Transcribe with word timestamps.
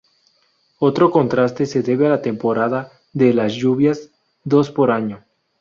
Otro 0.79 1.11
contraste 1.11 1.67
se 1.67 1.83
debe 1.83 2.07
a 2.07 2.09
la 2.09 2.23
temporada 2.23 2.91
de 3.13 3.35
las 3.35 3.53
lluvias, 3.53 4.09
dos 4.43 4.71
por 4.71 4.89
año. 4.89 5.23